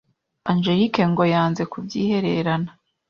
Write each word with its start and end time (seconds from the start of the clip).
Angelique 0.51 1.03
ngo 1.11 1.23
yanze 1.33 1.63
kubyihererana, 1.71 2.71